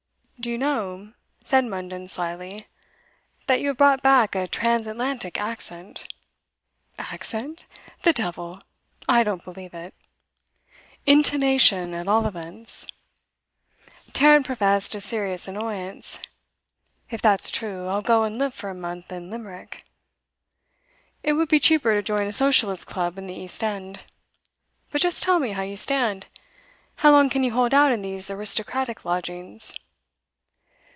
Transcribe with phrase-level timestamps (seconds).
[0.43, 1.13] 'Do you know,'
[1.43, 2.65] said Munden slyly,
[3.45, 6.11] 'that you have brought back a trans Atlantic accent?'
[6.97, 7.67] 'Accent?
[8.01, 8.59] The devil!
[9.07, 9.93] I don't believe it.'
[11.05, 12.87] 'Intonation, at all events.'
[14.13, 16.17] Tarrant professed a serious annoyance.
[17.11, 19.85] 'If that's true, I'll go and live for a month in Limerick.'
[21.21, 23.99] 'It would be cheaper to join a Socialist club in the East End.
[24.89, 26.25] But just tell me how you stand.
[26.95, 29.75] How long can you hold out in these aristocratic lodgings?